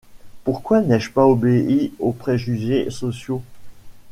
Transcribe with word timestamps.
Pourquoi 0.45 0.81
n’ai-je 0.81 1.11
pas 1.11 1.27
obéi 1.27 1.93
aux 1.99 2.11
préjugés 2.11 2.89
sociaux? 2.89 3.43